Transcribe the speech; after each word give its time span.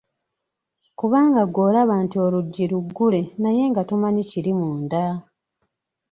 Kubanga 0.99 1.41
ggwe 1.45 1.59
olaba 1.69 1.95
nti 2.05 2.17
oluggi 2.25 2.63
luggule 2.71 3.21
naye 3.41 3.63
nga 3.71 3.81
tomanyi 3.89 4.23
kiri 4.29 4.51
munda! 4.59 5.03